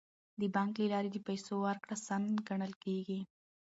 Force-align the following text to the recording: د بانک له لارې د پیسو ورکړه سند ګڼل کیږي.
د 0.39 0.41
بانک 0.55 0.73
له 0.81 0.87
لارې 0.93 1.09
د 1.11 1.17
پیسو 1.27 1.53
ورکړه 1.65 1.95
سند 2.07 2.31
ګڼل 2.47 2.73
کیږي. 2.83 3.19